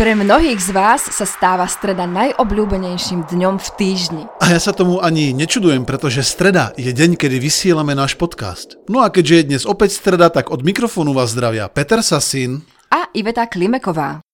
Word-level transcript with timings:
Pre 0.00 0.16
mnohých 0.16 0.56
z 0.56 0.72
vás 0.72 1.12
sa 1.12 1.28
stáva 1.28 1.68
streda 1.68 2.08
najobľúbenejším 2.08 3.28
dňom 3.28 3.60
v 3.60 3.68
týždni. 3.76 4.24
A 4.40 4.56
ja 4.56 4.56
sa 4.56 4.72
tomu 4.72 4.96
ani 4.96 5.36
nečudujem, 5.36 5.84
pretože 5.84 6.24
streda 6.24 6.72
je 6.80 6.88
deň, 6.88 7.20
kedy 7.20 7.36
vysielame 7.36 7.92
náš 7.92 8.16
podcast. 8.16 8.80
No 8.88 9.04
a 9.04 9.12
keďže 9.12 9.34
je 9.36 9.48
dnes 9.52 9.62
opäť 9.68 10.00
streda, 10.00 10.32
tak 10.32 10.48
od 10.48 10.64
mikrofónu 10.64 11.12
vás 11.12 11.36
zdravia 11.36 11.68
Peter 11.68 12.00
Sasin 12.00 12.64
a 12.88 13.12
Iveta 13.12 13.44
Klimeková. 13.44 14.24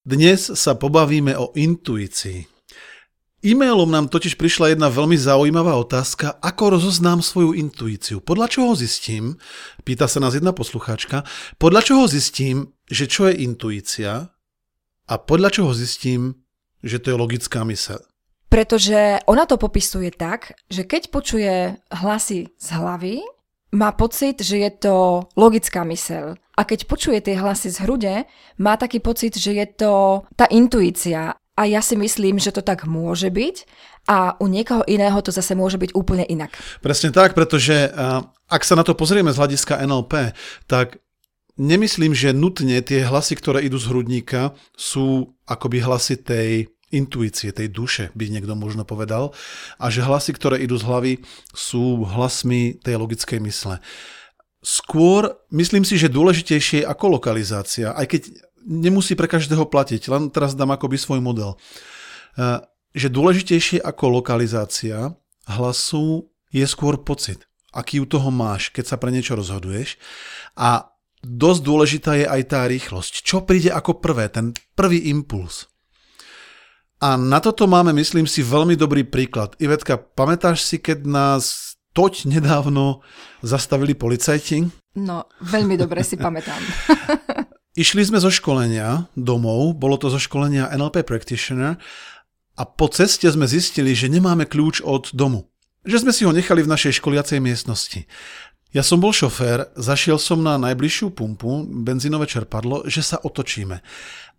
Dnes 0.00 0.56
sa 0.56 0.72
pobavíme 0.72 1.36
o 1.36 1.52
intuícii. 1.52 2.48
E-mailom 3.44 3.92
nám 3.92 4.08
totiž 4.08 4.40
prišla 4.40 4.72
jedna 4.72 4.88
veľmi 4.88 5.20
zaujímavá 5.20 5.76
otázka, 5.76 6.40
ako 6.40 6.80
rozoznám 6.80 7.20
svoju 7.20 7.52
intuíciu. 7.60 8.24
Podľa 8.24 8.56
čoho 8.56 8.72
zistím, 8.72 9.36
pýta 9.84 10.08
sa 10.08 10.16
nás 10.16 10.32
jedna 10.32 10.56
poslucháčka, 10.56 11.28
podľa 11.60 11.84
čoho 11.84 12.08
zistím, 12.08 12.72
že 12.88 13.04
čo 13.04 13.28
je 13.28 13.44
intuícia 13.44 14.32
a 15.10 15.18
podľa 15.18 15.50
čoho 15.50 15.74
zistím, 15.74 16.46
že 16.86 17.02
to 17.02 17.10
je 17.10 17.18
logická 17.18 17.66
myseľ? 17.66 17.98
Pretože 18.46 19.26
ona 19.26 19.42
to 19.46 19.58
popisuje 19.58 20.14
tak, 20.14 20.54
že 20.70 20.86
keď 20.86 21.02
počuje 21.10 21.54
hlasy 21.90 22.54
z 22.54 22.68
hlavy, 22.70 23.22
má 23.74 23.94
pocit, 23.94 24.42
že 24.42 24.62
je 24.62 24.70
to 24.70 24.94
logická 25.34 25.82
myseľ. 25.86 26.34
A 26.58 26.60
keď 26.66 26.90
počuje 26.90 27.18
tie 27.22 27.38
hlasy 27.38 27.70
z 27.70 27.86
hrude, 27.86 28.14
má 28.58 28.74
taký 28.74 28.98
pocit, 28.98 29.38
že 29.38 29.54
je 29.54 29.66
to 29.70 30.22
tá 30.34 30.50
intuícia. 30.50 31.38
A 31.54 31.62
ja 31.66 31.82
si 31.84 31.94
myslím, 31.94 32.40
že 32.40 32.54
to 32.54 32.62
tak 32.64 32.88
môže 32.88 33.28
byť 33.30 33.56
a 34.08 34.34
u 34.40 34.48
niekoho 34.48 34.80
iného 34.88 35.20
to 35.20 35.28
zase 35.28 35.52
môže 35.52 35.76
byť 35.76 35.92
úplne 35.92 36.24
inak. 36.24 36.56
Presne 36.80 37.12
tak, 37.12 37.36
pretože 37.36 37.92
ak 38.48 38.62
sa 38.64 38.74
na 38.74 38.82
to 38.82 38.96
pozrieme 38.96 39.28
z 39.28 39.38
hľadiska 39.38 39.78
NLP, 39.84 40.32
tak 40.64 40.98
nemyslím, 41.58 42.12
že 42.14 42.36
nutne 42.36 42.78
tie 42.84 43.06
hlasy, 43.06 43.34
ktoré 43.38 43.64
idú 43.64 43.78
z 43.80 43.90
hrudníka, 43.90 44.54
sú 44.76 45.34
akoby 45.48 45.82
hlasy 45.82 46.20
tej 46.20 46.70
intuície, 46.90 47.54
tej 47.54 47.70
duše, 47.70 48.10
by 48.18 48.26
niekto 48.28 48.58
možno 48.58 48.82
povedal, 48.82 49.30
a 49.78 49.88
že 49.88 50.02
hlasy, 50.02 50.34
ktoré 50.34 50.58
idú 50.58 50.74
z 50.74 50.86
hlavy, 50.86 51.12
sú 51.54 52.02
hlasmi 52.02 52.82
tej 52.82 52.98
logickej 52.98 53.38
mysle. 53.46 53.78
Skôr 54.60 55.40
myslím 55.54 55.86
si, 55.86 55.96
že 55.96 56.12
dôležitejšie 56.12 56.84
je 56.84 56.88
ako 56.90 57.16
lokalizácia, 57.16 57.94
aj 57.94 58.06
keď 58.10 58.22
nemusí 58.66 59.16
pre 59.16 59.30
každého 59.30 59.64
platiť, 59.70 60.10
len 60.12 60.28
teraz 60.28 60.52
dám 60.52 60.74
akoby 60.76 61.00
svoj 61.00 61.22
model. 61.22 61.56
E, 62.36 62.60
že 62.92 63.08
dôležitejšie 63.08 63.80
ako 63.80 64.20
lokalizácia 64.20 65.14
hlasu 65.48 66.28
je 66.50 66.66
skôr 66.66 67.00
pocit, 67.00 67.46
aký 67.70 68.02
u 68.02 68.06
toho 68.06 68.28
máš, 68.28 68.68
keď 68.74 68.84
sa 68.84 68.96
pre 68.98 69.14
niečo 69.14 69.38
rozhoduješ. 69.38 69.96
A 70.58 70.90
dosť 71.24 71.60
dôležitá 71.64 72.12
je 72.16 72.26
aj 72.26 72.42
tá 72.48 72.64
rýchlosť. 72.64 73.24
Čo 73.24 73.44
príde 73.44 73.68
ako 73.72 74.00
prvé, 74.00 74.32
ten 74.32 74.56
prvý 74.76 75.12
impuls. 75.12 75.68
A 77.00 77.16
na 77.16 77.40
toto 77.40 77.64
máme, 77.64 77.96
myslím 77.96 78.28
si, 78.28 78.44
veľmi 78.44 78.76
dobrý 78.76 79.08
príklad. 79.08 79.56
Ivetka, 79.56 79.96
pamätáš 79.96 80.68
si, 80.68 80.76
keď 80.76 81.08
nás 81.08 81.76
toť 81.96 82.28
nedávno 82.28 83.00
zastavili 83.40 83.96
policajti? 83.96 84.68
No, 85.00 85.24
veľmi 85.40 85.80
dobre 85.80 86.04
si 86.04 86.20
pamätám. 86.20 86.60
Išli 87.80 88.02
sme 88.04 88.18
zo 88.20 88.28
školenia 88.28 89.08
domov, 89.14 89.78
bolo 89.78 89.96
to 89.96 90.10
zo 90.10 90.18
školenia 90.20 90.68
NLP 90.74 91.06
Practitioner 91.06 91.78
a 92.58 92.62
po 92.66 92.90
ceste 92.92 93.30
sme 93.30 93.48
zistili, 93.48 93.96
že 93.96 94.10
nemáme 94.10 94.44
kľúč 94.44 94.84
od 94.84 95.14
domu. 95.16 95.48
Že 95.86 96.04
sme 96.04 96.12
si 96.12 96.28
ho 96.28 96.32
nechali 96.34 96.60
v 96.60 96.68
našej 96.68 97.00
školiacej 97.00 97.40
miestnosti. 97.40 98.04
Ja 98.70 98.86
som 98.86 99.02
bol 99.02 99.10
šofér, 99.10 99.74
zašiel 99.74 100.14
som 100.22 100.46
na 100.46 100.54
najbližšiu 100.54 101.10
pumpu, 101.10 101.66
benzínové 101.66 102.30
čerpadlo, 102.30 102.86
že 102.86 103.02
sa 103.02 103.18
otočíme. 103.18 103.82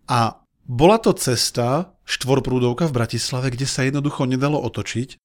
A 0.08 0.40
bola 0.64 0.96
to 0.96 1.12
cesta, 1.12 1.92
štvorprúdovka 2.08 2.88
v 2.88 2.96
Bratislave, 2.96 3.52
kde 3.52 3.68
sa 3.68 3.84
jednoducho 3.84 4.24
nedalo 4.24 4.56
otočiť. 4.64 5.20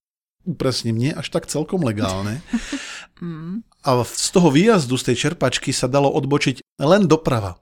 Upresním, 0.48 0.96
nie 1.00 1.12
až 1.16 1.32
tak 1.32 1.48
celkom 1.48 1.84
legálne. 1.88 2.44
A 3.88 4.04
z 4.04 4.30
toho 4.36 4.52
výjazdu 4.52 5.00
z 5.00 5.12
tej 5.12 5.16
čerpačky 5.16 5.72
sa 5.72 5.88
dalo 5.88 6.12
odbočiť 6.12 6.60
len 6.84 7.08
doprava. 7.08 7.58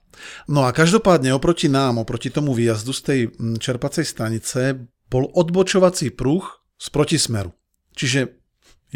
No 0.50 0.66
a 0.66 0.74
každopádne 0.74 1.30
oproti 1.32 1.70
nám, 1.70 2.02
oproti 2.02 2.34
tomu 2.34 2.50
výjazdu 2.50 2.92
z 2.92 3.00
tej 3.00 3.20
mm, 3.30 3.62
čerpacej 3.62 4.02
stanice, 4.02 4.90
bol 5.06 5.30
odbočovací 5.30 6.10
pruh 6.10 6.42
z 6.76 6.86
protismeru. 6.90 7.54
Čiže 7.94 8.36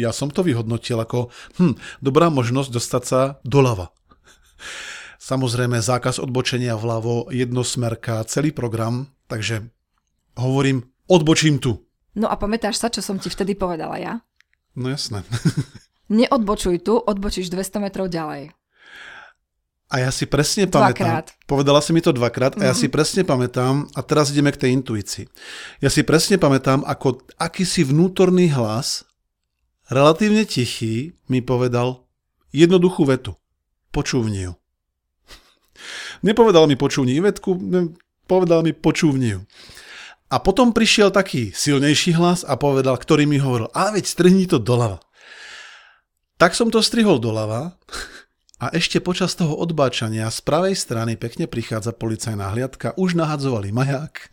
ja 0.01 0.09
som 0.09 0.33
to 0.33 0.41
vyhodnotil 0.41 0.97
ako 0.97 1.29
hm, 1.61 1.77
dobrá 2.01 2.33
možnosť 2.33 2.69
dostať 2.73 3.03
sa 3.05 3.21
doľava. 3.45 3.93
Samozrejme 5.21 5.77
zákaz 5.77 6.17
odbočenia 6.17 6.73
vľavo, 6.73 7.29
jednosmerka, 7.29 8.25
celý 8.25 8.49
program, 8.49 9.13
takže 9.29 9.69
hovorím, 10.33 10.89
odbočím 11.05 11.61
tu. 11.61 11.85
No 12.17 12.25
a 12.27 12.35
pamätáš 12.35 12.81
sa, 12.81 12.89
čo 12.89 13.05
som 13.05 13.21
ti 13.21 13.29
vtedy 13.29 13.53
povedala 13.53 14.01
ja? 14.01 14.13
No 14.73 14.89
jasné. 14.89 15.21
Neodbočuj 16.11 16.83
tu, 16.83 16.97
odbočíš 16.97 17.53
200 17.53 17.85
metrov 17.85 18.09
ďalej. 18.11 18.51
A 19.91 20.07
ja 20.07 20.11
si 20.11 20.23
presne 20.23 20.71
pamätám. 20.71 20.95
Dvakrát. 20.95 21.25
Povedala 21.43 21.83
si 21.83 21.91
mi 21.91 21.99
to 21.99 22.15
dvakrát 22.15 22.55
a 22.55 22.71
ja 22.71 22.75
si 22.75 22.87
mhm. 22.87 22.93
presne 22.95 23.21
pamätám, 23.27 23.91
a 23.91 23.99
teraz 23.99 24.31
ideme 24.31 24.55
k 24.55 24.63
tej 24.63 24.71
intuícii. 24.79 25.27
Ja 25.83 25.91
si 25.91 26.07
presne 26.07 26.39
pamätám, 26.39 26.87
ako 26.87 27.27
akýsi 27.35 27.83
vnútorný 27.83 28.49
hlas 28.55 29.03
relatívne 29.91 30.47
tichý, 30.47 31.13
mi 31.27 31.43
povedal 31.43 32.07
jednoduchú 32.55 33.03
vetu. 33.03 33.35
Počúvni 33.91 34.47
ju. 34.47 34.53
Nepovedal 36.27 36.65
mi 36.65 36.79
počúvni 36.79 37.19
vetku, 37.19 37.59
povedal 38.25 38.63
mi 38.63 38.71
počúvni 38.71 39.35
ju. 39.35 39.41
A 40.31 40.39
potom 40.39 40.71
prišiel 40.71 41.11
taký 41.11 41.51
silnejší 41.51 42.15
hlas 42.15 42.47
a 42.47 42.55
povedal, 42.55 42.95
ktorý 42.95 43.27
mi 43.27 43.35
hovoril, 43.35 43.67
a 43.75 43.91
veď 43.91 44.07
strhni 44.07 44.47
to 44.47 44.63
doľava. 44.63 45.03
Tak 46.39 46.55
som 46.55 46.71
to 46.71 46.79
strihol 46.79 47.19
doľava 47.19 47.75
a 48.63 48.65
ešte 48.71 49.03
počas 49.03 49.35
toho 49.35 49.59
odbáčania 49.59 50.31
z 50.31 50.39
pravej 50.45 50.77
strany 50.79 51.19
pekne 51.19 51.51
prichádza 51.51 51.91
policajná 51.91 52.47
hliadka, 52.55 52.95
už 52.95 53.19
nahadzovali 53.19 53.75
maják. 53.75 54.31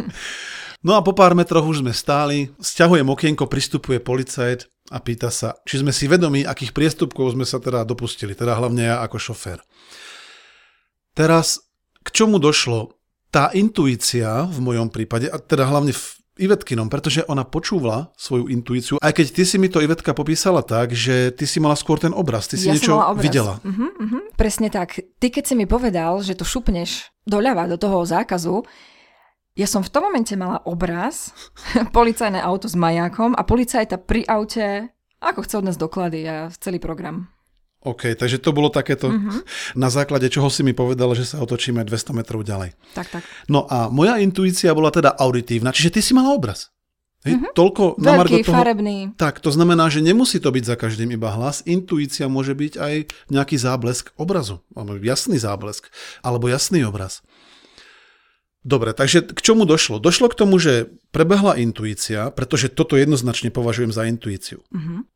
No 0.80 0.96
a 0.96 1.04
po 1.04 1.12
pár 1.12 1.36
metroch 1.36 1.68
už 1.68 1.84
sme 1.84 1.92
stáli, 1.92 2.56
sťahujem 2.56 3.04
okienko, 3.04 3.44
pristupuje 3.44 4.00
policajt 4.00 4.64
a 4.88 4.96
pýta 4.96 5.28
sa, 5.28 5.60
či 5.68 5.84
sme 5.84 5.92
si 5.92 6.08
vedomi, 6.08 6.48
akých 6.48 6.72
priestupkov 6.72 7.36
sme 7.36 7.44
sa 7.44 7.60
teda 7.60 7.84
dopustili, 7.84 8.32
teda 8.32 8.56
hlavne 8.56 8.88
ja 8.88 9.04
ako 9.04 9.20
šofér. 9.20 9.60
Teraz, 11.12 11.60
k 12.00 12.08
čomu 12.08 12.40
došlo? 12.40 12.96
Tá 13.28 13.52
intuícia 13.52 14.48
v 14.48 14.58
mojom 14.64 14.88
prípade, 14.88 15.28
a 15.28 15.36
teda 15.36 15.68
hlavne 15.68 15.92
v 15.92 16.04
Ivetkinom, 16.40 16.88
pretože 16.88 17.28
ona 17.28 17.44
počúvala 17.44 18.16
svoju 18.16 18.48
intuíciu, 18.48 18.96
aj 19.04 19.12
keď 19.12 19.26
ty 19.36 19.42
si 19.44 19.60
mi 19.60 19.68
to 19.68 19.84
Ivetka 19.84 20.16
popísala 20.16 20.64
tak, 20.64 20.96
že 20.96 21.28
ty 21.36 21.44
si 21.44 21.60
mala 21.60 21.76
skôr 21.76 22.00
ten 22.00 22.16
obraz, 22.16 22.48
ty 22.48 22.56
si 22.56 22.72
ja 22.72 22.74
niečo 22.74 22.96
videla. 23.20 23.60
Uh-huh, 23.60 23.92
uh-huh. 23.92 24.22
Presne 24.40 24.72
tak. 24.72 24.96
Ty 25.20 25.28
keď 25.28 25.44
si 25.44 25.54
mi 25.60 25.68
povedal, 25.68 26.24
že 26.24 26.32
to 26.32 26.48
šupneš 26.48 27.12
doľava 27.28 27.68
do 27.68 27.76
toho 27.76 28.00
zákazu, 28.08 28.64
ja 29.60 29.68
som 29.68 29.84
v 29.84 29.92
tom 29.92 30.08
momente 30.08 30.32
mala 30.40 30.64
obraz, 30.64 31.36
policajné 31.96 32.40
auto 32.40 32.64
s 32.64 32.72
majákom 32.72 33.36
a 33.36 33.44
policajta 33.44 34.00
pri 34.00 34.24
aute, 34.24 34.88
ako 35.20 35.44
chce 35.44 35.54
od 35.60 35.66
nás 35.68 35.76
doklady 35.76 36.24
a 36.24 36.48
celý 36.56 36.80
program. 36.80 37.28
OK, 37.80 38.12
takže 38.12 38.44
to 38.44 38.52
bolo 38.52 38.68
takéto, 38.68 39.08
mm-hmm. 39.08 39.40
na 39.80 39.88
základe 39.88 40.28
čoho 40.28 40.52
si 40.52 40.60
mi 40.60 40.76
povedala, 40.76 41.16
že 41.16 41.24
sa 41.24 41.40
otočíme 41.40 41.80
200 41.80 42.12
metrov 42.12 42.44
ďalej. 42.44 42.76
Tak, 42.92 43.08
tak. 43.08 43.24
No 43.48 43.64
a 43.64 43.88
moja 43.88 44.20
intuícia 44.20 44.76
bola 44.76 44.92
teda 44.92 45.16
auditívna, 45.16 45.72
čiže 45.72 45.96
ty 45.96 46.00
si 46.04 46.12
mala 46.12 46.36
obraz. 46.36 46.68
Hej, 47.24 47.36
mm-hmm. 47.36 47.52
Toľko 47.52 48.00
na 48.00 48.16
Veľký, 48.20 48.48
toho, 48.48 48.56
farebný. 48.56 48.96
Tak, 49.16 49.44
to 49.44 49.52
znamená, 49.52 49.92
že 49.92 50.00
nemusí 50.00 50.40
to 50.40 50.48
byť 50.52 50.64
za 50.64 50.76
každým 50.76 51.12
iba 51.12 51.28
hlas. 51.32 51.60
Intuícia 51.68 52.32
môže 52.32 52.56
byť 52.56 52.80
aj 52.80 52.94
nejaký 53.28 53.60
záblesk 53.60 54.16
obrazu, 54.16 54.64
alebo 54.72 54.96
jasný 55.00 55.36
záblesk, 55.36 55.88
alebo 56.24 56.48
jasný 56.48 56.84
obraz. 56.84 57.20
Dobre, 58.60 58.92
takže 58.92 59.24
k 59.24 59.40
čomu 59.40 59.64
došlo? 59.64 59.96
Došlo 59.96 60.28
k 60.28 60.38
tomu, 60.44 60.60
že 60.60 60.92
prebehla 61.16 61.56
intuícia, 61.56 62.28
pretože 62.28 62.68
toto 62.68 63.00
jednoznačne 63.00 63.48
považujem 63.48 63.88
za 63.88 64.04
intuíciu. 64.04 64.60
Uh-huh. 64.68 65.08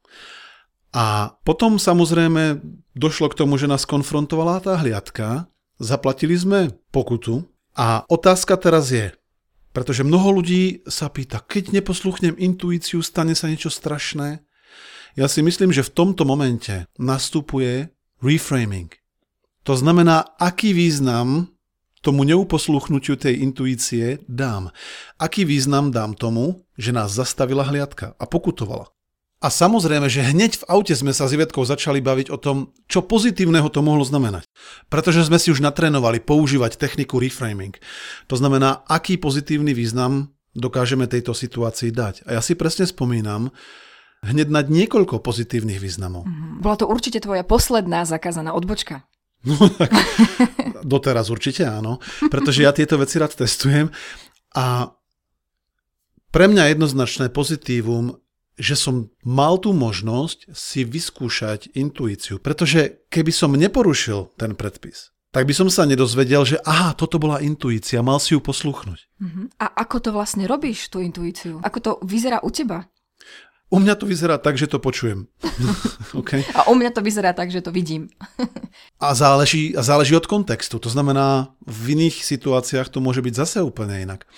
A 0.97 1.37
potom 1.45 1.77
samozrejme 1.77 2.65
došlo 2.97 3.29
k 3.29 3.39
tomu, 3.45 3.61
že 3.61 3.69
nás 3.69 3.85
konfrontovala 3.85 4.65
tá 4.65 4.81
hliadka, 4.81 5.51
zaplatili 5.77 6.39
sme 6.39 6.73
pokutu 6.89 7.45
a 7.77 8.09
otázka 8.09 8.57
teraz 8.57 8.89
je, 8.89 9.13
pretože 9.75 10.07
mnoho 10.07 10.41
ľudí 10.41 10.87
sa 10.89 11.11
pýta, 11.11 11.43
keď 11.43 11.75
neposluchnem 11.75 12.39
intuíciu, 12.39 13.05
stane 13.05 13.37
sa 13.37 13.51
niečo 13.51 13.69
strašné? 13.69 14.41
Ja 15.21 15.27
si 15.29 15.45
myslím, 15.45 15.75
že 15.75 15.85
v 15.85 15.95
tomto 15.95 16.25
momente 16.25 16.87
nastupuje 16.97 17.93
reframing. 18.25 18.89
To 19.67 19.75
znamená, 19.75 20.39
aký 20.39 20.73
význam 20.73 21.54
tomu 22.05 22.29
neuposluchnutiu 22.29 23.17
tej 23.17 23.41
intuície 23.41 24.21
dám. 24.29 24.69
Aký 25.17 25.49
význam 25.49 25.89
dám 25.89 26.13
tomu, 26.13 26.69
že 26.77 26.93
nás 26.93 27.17
zastavila 27.17 27.65
hliadka 27.65 28.13
a 28.21 28.25
pokutovala. 28.29 28.93
A 29.45 29.53
samozrejme, 29.53 30.09
že 30.09 30.25
hneď 30.25 30.65
v 30.65 30.69
aute 30.73 30.97
sme 30.97 31.13
sa 31.13 31.29
s 31.29 31.37
Ivetkou 31.37 31.69
začali 31.69 32.01
baviť 32.01 32.33
o 32.33 32.41
tom, 32.41 32.73
čo 32.89 33.05
pozitívneho 33.05 33.69
to 33.69 33.85
mohlo 33.85 34.01
znamenať. 34.01 34.49
Pretože 34.89 35.29
sme 35.29 35.37
si 35.37 35.53
už 35.53 35.61
natrénovali 35.61 36.25
používať 36.25 36.81
techniku 36.81 37.21
reframing. 37.21 37.77
To 38.33 38.41
znamená, 38.41 38.89
aký 38.89 39.21
pozitívny 39.21 39.77
význam 39.77 40.33
dokážeme 40.57 41.05
tejto 41.05 41.37
situácii 41.37 41.93
dať. 41.93 42.25
A 42.25 42.39
ja 42.39 42.41
si 42.41 42.57
presne 42.57 42.89
spomínam, 42.89 43.53
hneď 44.25 44.49
na 44.49 44.65
niekoľko 44.65 45.21
pozitívnych 45.21 45.77
významov. 45.77 46.25
Mhm. 46.25 46.65
Bola 46.65 46.81
to 46.81 46.89
určite 46.89 47.21
tvoja 47.21 47.45
posledná 47.45 48.09
zakázaná 48.09 48.57
odbočka. 48.57 49.05
No 49.49 49.69
tak, 49.69 49.93
doteraz 50.85 51.29
určite 51.29 51.69
áno, 51.69 52.01
pretože 52.33 52.65
ja 52.65 52.73
tieto 52.73 52.97
veci 52.97 53.21
rád 53.21 53.37
testujem 53.37 53.93
a 54.57 54.89
pre 56.33 56.51
mňa 56.51 56.75
jednoznačné 56.75 57.31
pozitívum, 57.31 58.19
že 58.59 58.75
som 58.75 59.11
mal 59.23 59.59
tú 59.59 59.71
možnosť 59.71 60.51
si 60.51 60.83
vyskúšať 60.83 61.75
intuíciu, 61.75 62.39
pretože 62.39 63.07
keby 63.11 63.31
som 63.31 63.55
neporušil 63.55 64.35
ten 64.39 64.59
predpis, 64.59 65.15
tak 65.35 65.51
by 65.51 65.55
som 65.55 65.67
sa 65.67 65.83
nedozvedel, 65.83 66.47
že 66.47 66.63
aha, 66.63 66.95
toto 66.95 67.19
bola 67.19 67.43
intuícia, 67.43 68.07
mal 68.07 68.23
si 68.23 68.39
ju 68.39 68.41
posluchnúť. 68.43 69.01
Uh-huh. 69.19 69.51
A 69.59 69.67
ako 69.83 69.97
to 69.99 70.11
vlastne 70.15 70.47
robíš, 70.47 70.87
tú 70.87 71.03
intuíciu? 71.03 71.59
Ako 71.59 71.79
to 71.83 71.91
vyzerá 72.07 72.39
u 72.47 72.55
teba? 72.55 72.87
U 73.73 73.81
mňa 73.81 73.95
to 73.97 74.05
vyzerá 74.05 74.37
tak, 74.37 74.61
že 74.61 74.69
to 74.69 74.79
počujem. 74.79 75.27
okay. 76.21 76.45
A 76.53 76.69
u 76.69 76.75
mňa 76.77 76.91
to 76.93 77.01
vyzerá 77.01 77.33
tak, 77.33 77.49
že 77.49 77.65
to 77.65 77.73
vidím. 77.73 78.13
a, 79.05 79.17
záleží, 79.17 79.73
a 79.73 79.81
záleží 79.81 80.13
od 80.15 80.29
kontextu. 80.29 80.77
To 80.79 80.91
znamená, 80.93 81.57
v 81.65 81.97
iných 81.97 82.23
situáciách 82.23 82.93
to 82.93 83.01
môže 83.01 83.25
byť 83.25 83.35
zase 83.35 83.59
úplne 83.65 84.05
inak. 84.05 84.29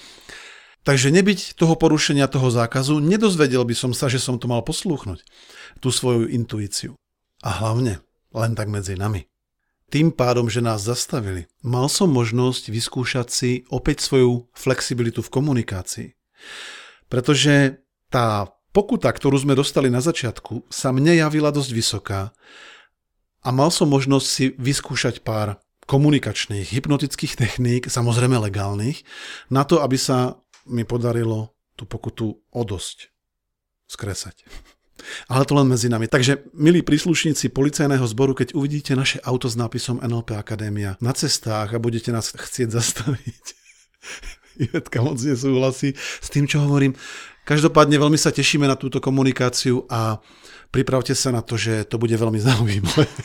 Takže 0.86 1.10
nebyť 1.10 1.58
toho 1.58 1.74
porušenia 1.74 2.30
toho 2.30 2.46
zákazu, 2.46 3.02
nedozvedel 3.02 3.66
by 3.66 3.74
som 3.74 3.90
sa, 3.90 4.06
že 4.06 4.22
som 4.22 4.38
to 4.38 4.46
mal 4.46 4.62
poslúchnuť. 4.62 5.26
Tú 5.82 5.90
svoju 5.90 6.30
intuíciu. 6.30 6.94
A 7.42 7.50
hlavne, 7.58 8.00
len 8.30 8.54
tak 8.54 8.70
medzi 8.70 8.94
nami. 8.94 9.26
Tým 9.90 10.14
pádom, 10.14 10.50
že 10.50 10.62
nás 10.62 10.82
zastavili, 10.82 11.46
mal 11.62 11.86
som 11.90 12.10
možnosť 12.10 12.70
vyskúšať 12.70 13.26
si 13.30 13.50
opäť 13.70 14.02
svoju 14.02 14.50
flexibilitu 14.54 15.22
v 15.22 15.30
komunikácii. 15.30 16.08
Pretože 17.06 17.82
tá 18.10 18.50
Pokuta, 18.76 19.08
ktorú 19.08 19.40
sme 19.40 19.56
dostali 19.56 19.88
na 19.88 20.04
začiatku, 20.04 20.68
sa 20.68 20.92
mne 20.92 21.16
javila 21.16 21.48
dosť 21.48 21.72
vysoká 21.72 22.36
a 23.40 23.48
mal 23.48 23.72
som 23.72 23.88
možnosť 23.88 24.26
si 24.28 24.52
vyskúšať 24.52 25.24
pár 25.24 25.64
komunikačných, 25.88 26.76
hypnotických 26.76 27.40
techník, 27.40 27.88
samozrejme 27.88 28.36
legálnych, 28.36 29.00
na 29.48 29.64
to, 29.64 29.80
aby 29.80 29.96
sa 29.96 30.36
mi 30.68 30.84
podarilo 30.84 31.56
tú 31.72 31.88
pokutu 31.88 32.36
o 32.36 32.62
dosť 32.68 33.08
skresať. 33.88 34.44
Ale 35.32 35.48
to 35.48 35.56
len 35.56 35.72
medzi 35.72 35.88
nami. 35.88 36.04
Takže, 36.04 36.52
milí 36.52 36.84
príslušníci 36.84 37.56
policajného 37.56 38.04
zboru, 38.04 38.36
keď 38.36 38.52
uvidíte 38.52 38.92
naše 38.92 39.24
auto 39.24 39.48
s 39.48 39.56
nápisom 39.56 40.04
NLP 40.04 40.36
Akadémia 40.36 41.00
na 41.00 41.16
cestách 41.16 41.72
a 41.72 41.80
budete 41.80 42.12
nás 42.12 42.28
chcieť 42.28 42.68
zastaviť, 42.76 43.44
Ivetka 44.64 45.02
moc 45.04 45.20
nesúhlasí 45.20 45.94
s 45.96 46.28
tým, 46.32 46.48
čo 46.48 46.64
hovorím. 46.64 46.94
Každopádne 47.46 48.00
veľmi 48.00 48.18
sa 48.18 48.34
tešíme 48.34 48.66
na 48.66 48.74
túto 48.74 48.98
komunikáciu 48.98 49.86
a 49.86 50.18
pripravte 50.74 51.14
sa 51.14 51.30
na 51.30 51.46
to, 51.46 51.54
že 51.54 51.86
to 51.86 51.94
bude 51.94 52.14
veľmi 52.14 52.42
zaujímavé. 52.42 53.06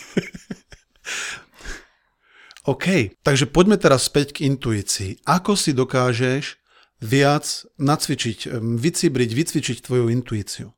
OK, 2.70 3.18
takže 3.26 3.50
poďme 3.50 3.82
teraz 3.82 4.06
späť 4.06 4.38
k 4.38 4.46
intuícii. 4.46 5.26
Ako 5.26 5.58
si 5.58 5.74
dokážeš 5.74 6.62
viac 7.02 7.66
nacvičiť, 7.82 8.54
vycibriť, 8.62 9.30
vycvičiť 9.34 9.78
tvoju 9.82 10.14
intuíciu? 10.14 10.70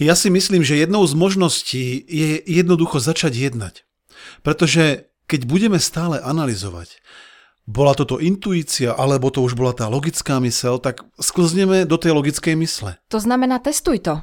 Ja 0.00 0.16
si 0.16 0.32
myslím, 0.32 0.64
že 0.64 0.80
jednou 0.80 1.04
z 1.04 1.12
možností 1.12 2.00
je 2.08 2.40
jednoducho 2.40 2.96
začať 3.04 3.52
jednať. 3.52 3.84
Pretože 4.40 5.12
keď 5.28 5.44
budeme 5.44 5.76
stále 5.76 6.16
analyzovať, 6.24 6.96
bola 7.70 7.94
toto 7.94 8.18
intuícia, 8.18 8.98
alebo 8.98 9.30
to 9.30 9.46
už 9.46 9.54
bola 9.54 9.70
tá 9.70 9.86
logická 9.86 10.42
mysel, 10.42 10.82
tak 10.82 11.06
sklzneme 11.22 11.86
do 11.86 11.94
tej 11.94 12.18
logickej 12.18 12.58
mysle. 12.58 12.98
To 13.14 13.22
znamená, 13.22 13.62
testuj 13.62 14.02
to. 14.02 14.18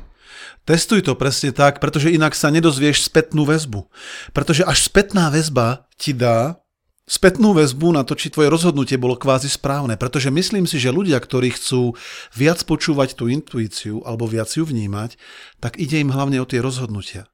Testuj 0.68 1.08
to 1.08 1.16
presne 1.16 1.56
tak, 1.56 1.80
pretože 1.80 2.12
inak 2.12 2.36
sa 2.36 2.52
nedozvieš 2.52 3.08
spätnú 3.08 3.48
väzbu. 3.48 3.88
Pretože 4.36 4.68
až 4.68 4.92
spätná 4.92 5.32
väzba 5.32 5.88
ti 5.96 6.12
dá 6.12 6.60
spätnú 7.08 7.56
väzbu 7.56 7.96
na 7.96 8.04
to, 8.04 8.20
či 8.20 8.28
tvoje 8.28 8.52
rozhodnutie 8.52 9.00
bolo 9.00 9.16
kvázi 9.16 9.48
správne. 9.48 9.96
Pretože 9.96 10.28
myslím 10.28 10.68
si, 10.68 10.76
že 10.76 10.92
ľudia, 10.92 11.16
ktorí 11.24 11.56
chcú 11.56 11.96
viac 12.36 12.60
počúvať 12.68 13.16
tú 13.16 13.32
intuíciu 13.32 14.04
alebo 14.04 14.28
viac 14.28 14.52
ju 14.52 14.68
vnímať, 14.68 15.16
tak 15.64 15.80
ide 15.80 16.04
im 16.04 16.12
hlavne 16.12 16.44
o 16.44 16.46
tie 16.46 16.60
rozhodnutia. 16.60 17.32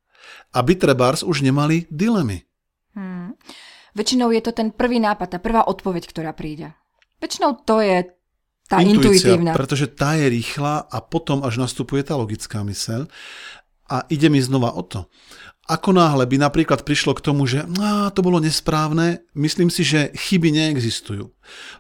Aby 0.54 0.78
trebárs 0.78 1.26
už 1.26 1.42
nemali 1.42 1.90
dilemy. 1.90 2.46
Hmm. 2.94 3.34
Väčšinou 3.94 4.34
je 4.34 4.42
to 4.42 4.52
ten 4.54 4.74
prvý 4.74 4.98
nápad, 4.98 5.38
tá 5.38 5.40
prvá 5.40 5.70
odpoveď, 5.70 6.10
ktorá 6.10 6.32
príde. 6.34 6.74
Väčšinou 7.22 7.62
to 7.62 7.80
je 7.80 8.10
tá 8.66 8.82
Intuícia, 8.82 9.38
intuitívna. 9.38 9.52
Pretože 9.54 9.92
tá 9.92 10.18
je 10.18 10.28
rýchla 10.34 10.90
a 10.90 10.98
potom 11.04 11.46
až 11.46 11.62
nastupuje 11.62 12.02
tá 12.02 12.18
logická 12.18 12.66
myseľ. 12.66 13.06
A 13.92 14.08
ide 14.10 14.32
mi 14.32 14.42
znova 14.42 14.74
o 14.74 14.82
to. 14.82 15.06
Ako 15.64 15.96
náhle 15.96 16.28
by 16.28 16.36
napríklad 16.44 16.84
prišlo 16.84 17.16
k 17.16 17.24
tomu, 17.24 17.48
že 17.48 17.64
á, 17.64 18.12
to 18.12 18.20
bolo 18.20 18.44
nesprávne, 18.44 19.24
myslím 19.32 19.72
si, 19.72 19.88
že 19.88 20.12
chyby 20.12 20.52
neexistujú. 20.52 21.32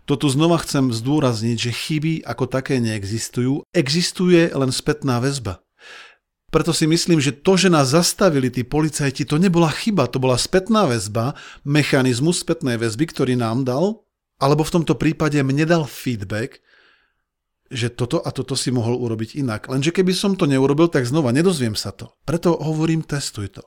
To 0.07 0.13
tu 0.15 0.27
znova 0.31 0.55
chcem 0.63 0.95
zdôrazniť, 0.95 1.57
že 1.59 1.71
chyby 1.75 2.13
ako 2.23 2.47
také 2.47 2.79
neexistujú, 2.79 3.67
existuje 3.75 4.47
len 4.55 4.71
spätná 4.71 5.19
väzba. 5.19 5.59
Preto 6.53 6.69
si 6.69 6.85
myslím, 6.85 7.17
že 7.17 7.33
to, 7.33 7.57
že 7.57 7.73
nás 7.73 7.97
zastavili 7.97 8.53
tí 8.53 8.61
policajti, 8.61 9.25
to 9.25 9.41
nebola 9.41 9.73
chyba, 9.73 10.05
to 10.05 10.21
bola 10.21 10.37
spätná 10.37 10.85
väzba, 10.85 11.33
mechanizmus 11.65 12.45
spätnej 12.45 12.77
väzby, 12.77 13.09
ktorý 13.09 13.33
nám 13.33 13.65
dal, 13.65 14.05
alebo 14.37 14.61
v 14.61 14.73
tomto 14.77 14.93
prípade 14.93 15.41
mne 15.41 15.65
dal 15.65 15.89
feedback, 15.89 16.61
že 17.73 17.89
toto 17.89 18.21
a 18.21 18.29
toto 18.29 18.53
si 18.53 18.69
mohol 18.69 19.01
urobiť 19.01 19.41
inak. 19.41 19.65
Lenže 19.65 19.89
keby 19.89 20.13
som 20.13 20.37
to 20.37 20.45
neurobil, 20.45 20.93
tak 20.93 21.09
znova 21.09 21.33
nedozviem 21.33 21.73
sa 21.73 21.89
to. 21.89 22.13
Preto 22.21 22.53
hovorím, 22.53 23.01
testuj 23.01 23.57
to. 23.57 23.65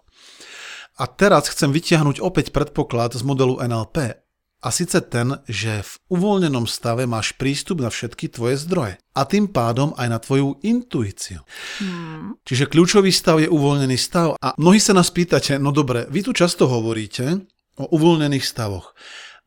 A 1.03 1.11
teraz 1.11 1.51
chcem 1.51 1.75
vytiahnuť 1.75 2.23
opäť 2.23 2.55
predpoklad 2.55 3.19
z 3.19 3.27
modelu 3.27 3.59
NLP 3.67 4.26
a 4.67 4.75
síce 4.75 4.99
ten, 5.07 5.39
že 5.47 5.87
v 5.87 5.93
uvoľnenom 6.19 6.67
stave 6.67 7.07
máš 7.07 7.39
prístup 7.39 7.79
na 7.79 7.87
všetky 7.87 8.35
tvoje 8.35 8.59
zdroje. 8.59 8.99
A 9.15 9.23
tým 9.23 9.47
pádom 9.47 9.95
aj 9.95 10.09
na 10.11 10.19
tvoju 10.19 10.59
intuíciu. 10.67 11.47
Hmm. 11.79 12.35
Čiže 12.43 12.67
kľúčový 12.67 13.15
stav 13.15 13.39
je 13.39 13.47
uvoľnený 13.47 13.95
stav. 13.95 14.35
A 14.43 14.59
mnohí 14.59 14.83
sa 14.83 14.91
nás 14.91 15.15
pýtate, 15.15 15.63
no 15.63 15.71
dobre, 15.71 16.11
vy 16.11 16.27
tu 16.27 16.35
často 16.35 16.67
hovoríte 16.67 17.47
o 17.79 17.95
uvoľnených 17.95 18.43
stavoch. 18.43 18.91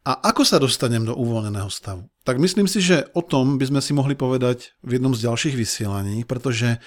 A 0.07 0.15
ako 0.31 0.47
sa 0.47 0.55
dostanem 0.55 1.03
do 1.03 1.11
uvoľneného 1.11 1.67
stavu? 1.67 2.07
Tak 2.23 2.39
myslím 2.39 2.71
si, 2.71 2.79
že 2.79 3.11
o 3.11 3.19
tom 3.19 3.59
by 3.59 3.67
sme 3.67 3.81
si 3.83 3.91
mohli 3.91 4.15
povedať 4.15 4.71
v 4.87 4.95
jednom 4.95 5.11
z 5.11 5.27
ďalších 5.27 5.59
vysielaní, 5.59 6.23
pretože 6.23 6.79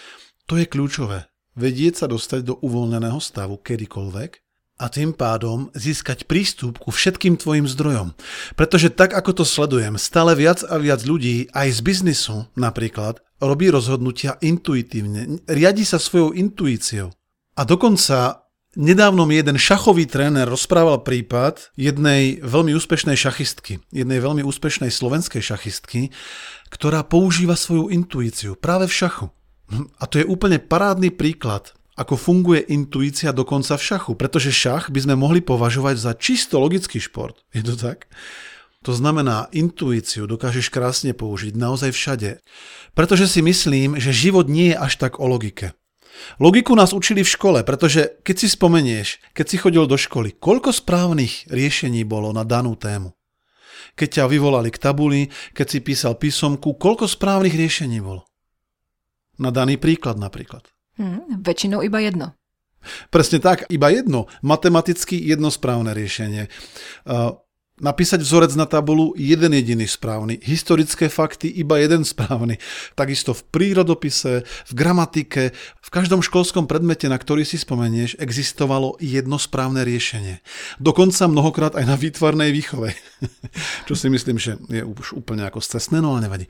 to 0.48 0.56
je 0.56 0.64
kľúčové. 0.64 1.28
Vedieť 1.52 2.00
sa 2.00 2.06
dostať 2.08 2.48
do 2.48 2.54
uvoľneného 2.64 3.20
stavu 3.20 3.60
kedykoľvek 3.60 4.40
a 4.80 4.88
tým 4.88 5.12
pádom 5.12 5.68
získať 5.76 6.24
prístup 6.26 6.80
ku 6.80 6.90
všetkým 6.90 7.36
tvojim 7.38 7.68
zdrojom. 7.68 8.16
Pretože 8.56 8.90
tak, 8.90 9.12
ako 9.12 9.42
to 9.42 9.44
sledujem, 9.44 10.00
stále 10.00 10.32
viac 10.34 10.64
a 10.66 10.80
viac 10.80 11.04
ľudí, 11.04 11.52
aj 11.52 11.68
z 11.76 11.80
biznisu 11.80 12.36
napríklad, 12.58 13.20
robí 13.42 13.68
rozhodnutia 13.68 14.38
intuitívne, 14.40 15.42
riadi 15.50 15.82
sa 15.82 15.98
svojou 15.98 16.32
intuíciou. 16.34 17.10
A 17.58 17.62
dokonca 17.68 18.48
nedávno 18.78 19.28
mi 19.28 19.36
jeden 19.36 19.60
šachový 19.60 20.08
tréner 20.08 20.48
rozprával 20.48 21.04
prípad 21.04 21.74
jednej 21.76 22.40
veľmi 22.40 22.72
úspešnej 22.72 23.18
šachistky, 23.18 23.84
jednej 23.92 24.18
veľmi 24.22 24.40
úspešnej 24.40 24.88
slovenskej 24.88 25.42
šachistky, 25.44 26.08
ktorá 26.72 27.04
používa 27.04 27.58
svoju 27.58 27.92
intuíciu 27.92 28.56
práve 28.56 28.88
v 28.88 28.96
šachu. 28.96 29.26
A 30.00 30.04
to 30.08 30.20
je 30.20 30.28
úplne 30.28 30.60
parádny 30.60 31.12
príklad 31.12 31.76
ako 31.92 32.16
funguje 32.16 32.64
intuícia 32.72 33.36
dokonca 33.36 33.76
v 33.76 33.84
šachu, 33.84 34.12
pretože 34.16 34.54
šach 34.54 34.88
by 34.88 35.00
sme 35.04 35.14
mohli 35.16 35.44
považovať 35.44 35.96
za 36.00 36.12
čisto 36.16 36.56
logický 36.56 36.98
šport. 36.98 37.36
Je 37.56 37.60
to 37.60 37.76
tak? 37.76 38.08
To 38.82 38.90
znamená, 38.90 39.46
intuíciu 39.54 40.26
dokážeš 40.26 40.66
krásne 40.66 41.14
použiť 41.14 41.54
naozaj 41.54 41.94
všade. 41.94 42.30
Pretože 42.98 43.30
si 43.30 43.38
myslím, 43.38 43.94
že 44.02 44.10
život 44.10 44.50
nie 44.50 44.74
je 44.74 44.76
až 44.76 44.98
tak 44.98 45.22
o 45.22 45.30
logike. 45.30 45.70
Logiku 46.42 46.74
nás 46.74 46.90
učili 46.90 47.22
v 47.22 47.32
škole, 47.32 47.60
pretože 47.62 48.18
keď 48.26 48.36
si 48.36 48.48
spomenieš, 48.50 49.22
keď 49.32 49.46
si 49.48 49.56
chodil 49.56 49.86
do 49.86 49.94
školy, 49.94 50.34
koľko 50.34 50.74
správnych 50.74 51.46
riešení 51.48 52.02
bolo 52.02 52.34
na 52.34 52.42
danú 52.42 52.74
tému. 52.74 53.14
Keď 53.94 54.08
ťa 54.20 54.24
vyvolali 54.26 54.74
k 54.74 54.82
tabuli, 54.82 55.20
keď 55.54 55.66
si 55.68 55.78
písal 55.78 56.18
písomku, 56.18 56.74
koľko 56.74 57.06
správnych 57.06 57.54
riešení 57.54 58.02
bolo. 58.02 58.26
Na 59.38 59.54
daný 59.54 59.78
príklad 59.78 60.18
napríklad. 60.18 60.68
Hmm, 61.00 61.40
väčšinou 61.40 61.80
iba 61.80 62.00
jedno. 62.04 62.36
Presne 63.14 63.38
tak, 63.38 63.70
iba 63.70 63.88
jedno, 63.94 64.26
matematicky 64.42 65.14
jedno 65.14 65.54
správne 65.54 65.94
riešenie. 65.94 66.50
Napísať 67.82 68.22
vzorec 68.22 68.52
na 68.54 68.68
tabulu 68.68 69.16
jeden 69.16 69.56
jediný 69.58 69.88
správny, 69.88 70.38
historické 70.44 71.08
fakty 71.08 71.50
iba 71.50 71.80
jeden 71.80 72.04
správny. 72.04 72.60
Takisto 72.94 73.32
v 73.32 73.42
prírodopise, 73.48 74.44
v 74.44 74.72
gramatike, 74.76 75.56
v 75.56 75.88
každom 75.90 76.20
školskom 76.22 76.68
predmete, 76.68 77.08
na 77.08 77.16
ktorý 77.16 77.42
si 77.42 77.58
spomenieš, 77.58 78.20
existovalo 78.20 79.00
jedno 79.00 79.40
správne 79.40 79.82
riešenie. 79.88 80.44
Dokonca 80.78 81.26
mnohokrát 81.26 81.72
aj 81.74 81.88
na 81.88 81.96
výtvarnej 81.96 82.52
výchove. 82.54 82.92
Čo 83.88 83.94
si 83.96 84.06
myslím, 84.12 84.36
že 84.36 84.60
je 84.68 84.84
už 84.84 85.16
úplne 85.16 85.48
ako 85.48 85.58
stresné, 85.58 86.04
no 86.04 86.14
ale 86.14 86.28
nevadí. 86.28 86.46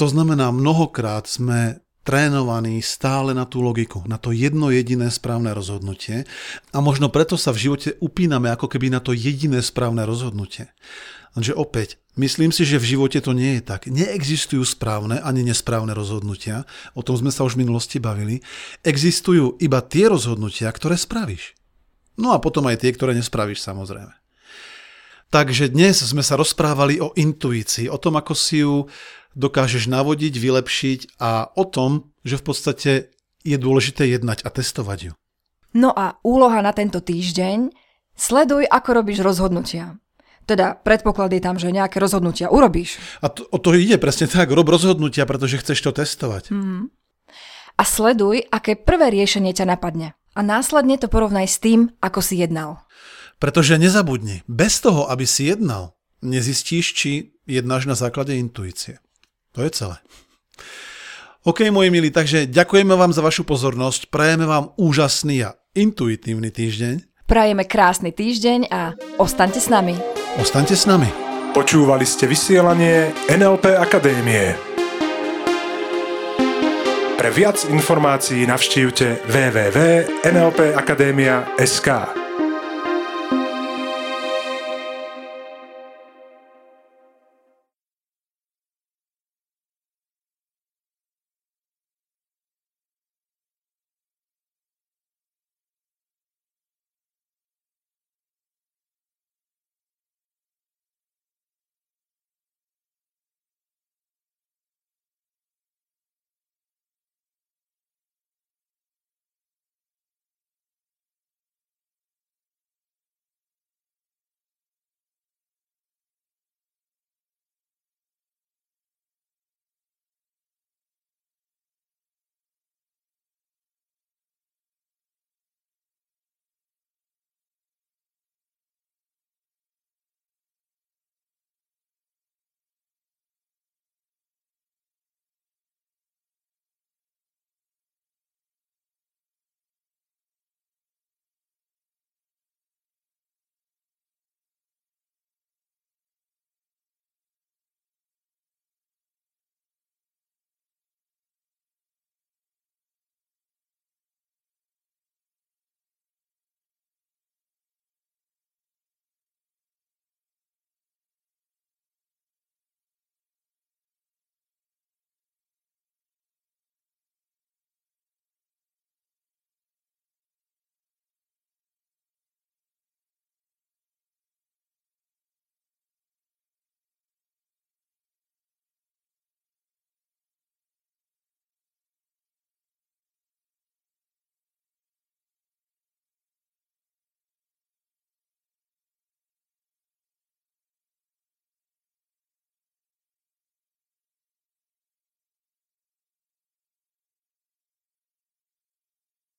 To 0.00 0.08
znamená, 0.08 0.50
mnohokrát 0.50 1.28
sme 1.28 1.84
trénovaní 2.02 2.82
stále 2.82 3.34
na 3.34 3.46
tú 3.46 3.62
logiku, 3.62 4.02
na 4.10 4.18
to 4.18 4.34
jedno 4.34 4.74
jediné 4.74 5.10
správne 5.10 5.54
rozhodnutie 5.54 6.26
a 6.74 6.78
možno 6.82 7.08
preto 7.08 7.38
sa 7.38 7.54
v 7.54 7.70
živote 7.70 7.94
upíname 8.02 8.50
ako 8.50 8.66
keby 8.66 8.90
na 8.90 8.98
to 8.98 9.14
jediné 9.14 9.62
správne 9.62 10.02
rozhodnutie. 10.02 10.70
Lenže 11.32 11.56
opäť, 11.56 11.96
myslím 12.20 12.52
si, 12.52 12.68
že 12.68 12.76
v 12.76 12.96
živote 12.96 13.16
to 13.24 13.32
nie 13.32 13.56
je 13.56 13.62
tak. 13.64 13.88
Neexistujú 13.88 14.68
správne 14.68 15.16
ani 15.24 15.40
nesprávne 15.40 15.96
rozhodnutia, 15.96 16.68
o 16.92 17.00
tom 17.00 17.16
sme 17.16 17.32
sa 17.32 17.48
už 17.48 17.56
v 17.56 17.64
minulosti 17.64 17.96
bavili. 17.96 18.44
Existujú 18.84 19.56
iba 19.56 19.80
tie 19.80 20.12
rozhodnutia, 20.12 20.68
ktoré 20.68 21.00
spravíš. 21.00 21.56
No 22.20 22.36
a 22.36 22.38
potom 22.38 22.68
aj 22.68 22.84
tie, 22.84 22.92
ktoré 22.92 23.16
nespravíš 23.16 23.64
samozrejme. 23.64 24.21
Takže 25.32 25.72
dnes 25.72 25.96
sme 25.96 26.20
sa 26.20 26.36
rozprávali 26.36 27.00
o 27.00 27.16
intuícii, 27.16 27.88
o 27.88 27.96
tom, 27.96 28.20
ako 28.20 28.36
si 28.36 28.60
ju 28.60 28.92
dokážeš 29.32 29.88
navodiť, 29.88 30.28
vylepšiť 30.36 31.00
a 31.16 31.48
o 31.56 31.64
tom, 31.64 32.12
že 32.20 32.36
v 32.36 32.44
podstate 32.44 32.90
je 33.40 33.56
dôležité 33.56 34.12
jednať 34.12 34.44
a 34.44 34.52
testovať 34.52 34.98
ju. 35.08 35.12
No 35.72 35.88
a 35.88 36.20
úloha 36.20 36.60
na 36.60 36.76
tento 36.76 37.00
týždeň, 37.00 37.72
sleduj, 38.12 38.68
ako 38.68 38.88
robíš 38.92 39.24
rozhodnutia. 39.24 39.96
Teda 40.44 40.76
predpoklad 40.76 41.32
je 41.32 41.40
tam, 41.40 41.56
že 41.56 41.72
nejaké 41.72 41.96
rozhodnutia 41.96 42.52
urobíš. 42.52 43.00
A 43.24 43.32
to, 43.32 43.48
o 43.48 43.56
to 43.56 43.72
ide 43.72 43.96
presne 43.96 44.28
tak, 44.28 44.52
rob 44.52 44.68
rozhodnutia, 44.68 45.24
pretože 45.24 45.64
chceš 45.64 45.80
to 45.80 45.96
testovať. 45.96 46.52
Mm-hmm. 46.52 46.92
A 47.80 47.82
sleduj, 47.88 48.52
aké 48.52 48.76
prvé 48.76 49.08
riešenie 49.08 49.56
ťa 49.56 49.64
napadne. 49.64 50.12
A 50.36 50.44
následne 50.44 51.00
to 51.00 51.08
porovnaj 51.08 51.48
s 51.48 51.56
tým, 51.56 51.88
ako 52.04 52.20
si 52.20 52.36
jednal. 52.36 52.81
Pretože 53.42 53.74
nezabudni, 53.74 54.46
bez 54.46 54.78
toho, 54.78 55.10
aby 55.10 55.26
si 55.26 55.50
jednal, 55.50 55.98
nezistíš, 56.22 56.94
či 56.94 57.34
jednáš 57.42 57.90
na 57.90 57.98
základe 57.98 58.38
intuície. 58.38 59.02
To 59.58 59.66
je 59.66 59.70
celé. 59.74 59.98
OK, 61.42 61.66
moji 61.74 61.90
milí, 61.90 62.14
takže 62.14 62.46
ďakujeme 62.46 62.94
vám 62.94 63.10
za 63.10 63.18
vašu 63.18 63.42
pozornosť, 63.42 64.14
prajeme 64.14 64.46
vám 64.46 64.70
úžasný 64.78 65.42
a 65.42 65.58
intuitívny 65.74 66.54
týždeň. 66.54 67.26
Prajeme 67.26 67.66
krásny 67.66 68.14
týždeň 68.14 68.70
a 68.70 68.94
ostaňte 69.18 69.58
s 69.58 69.66
nami. 69.66 69.98
Ostaňte 70.38 70.78
s 70.78 70.86
nami. 70.86 71.10
Počúvali 71.50 72.06
ste 72.06 72.30
vysielanie 72.30 73.10
NLP 73.26 73.74
Akadémie. 73.74 74.54
Pre 77.18 77.30
viac 77.34 77.58
informácií 77.66 78.46
navštívte 78.46 79.26
www.nlpakademia.sk. 79.26 82.21